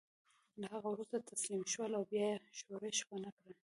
له 0.59 0.67
هغه 0.73 0.87
وروسته 0.91 1.27
تسلیم 1.31 1.61
شول 1.73 1.91
او 1.97 2.03
بیا 2.11 2.23
یې 2.31 2.39
ښورښ 2.57 2.97
ونه 3.09 3.31
کړ. 3.37 3.51